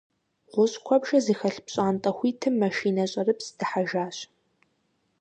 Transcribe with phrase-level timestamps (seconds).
[0.53, 4.17] ГъущӀ куэбжэ зыхэлъ пщӀантӀэ хуитым машинэ щӀэрыпс дыхьэжащ.